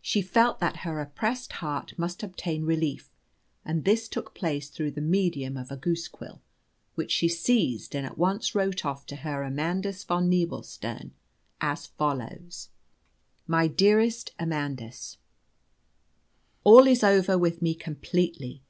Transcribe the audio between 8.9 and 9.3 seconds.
to